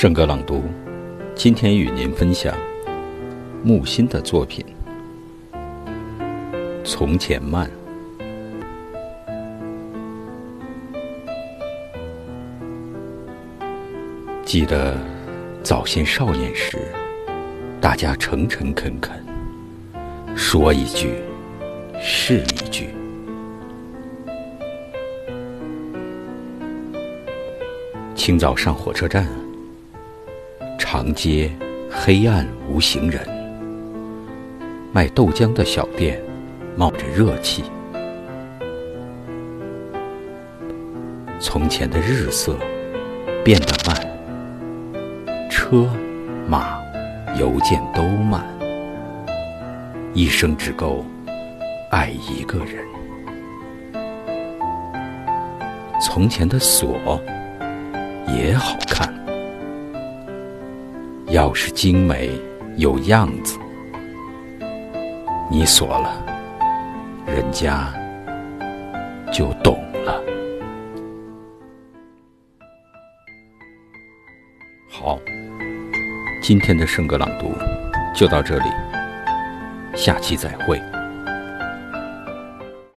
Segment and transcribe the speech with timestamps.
[0.00, 0.62] 圣歌朗读，
[1.34, 2.56] 今天与您分享
[3.62, 4.64] 木心的作品
[6.82, 7.70] 《从前慢》。
[14.42, 14.96] 记得
[15.62, 16.78] 早先少年时，
[17.78, 19.22] 大家诚诚恳恳，
[20.34, 21.16] 说一句
[22.00, 22.88] 是一句。
[28.14, 29.26] 清早上火车站，
[30.92, 31.48] 长街
[31.88, 33.24] 黑暗无行人，
[34.92, 36.20] 卖豆浆的小店
[36.74, 37.62] 冒着热气。
[41.38, 42.56] 从前的日色
[43.44, 45.88] 变得慢，车
[46.48, 46.80] 马
[47.38, 48.44] 邮件都慢，
[50.12, 51.04] 一生只够
[51.92, 52.84] 爱一个人。
[56.02, 56.98] 从前的锁。
[58.26, 59.12] 也好看，
[61.30, 62.28] 要是精美
[62.76, 63.56] 有样子，
[65.48, 66.10] 你锁了，
[67.24, 67.88] 人家
[69.32, 70.20] 就懂了。
[74.90, 75.20] 好，
[76.42, 77.52] 今天的圣格朗读
[78.12, 78.64] 就到这里，
[79.94, 80.82] 下期再会。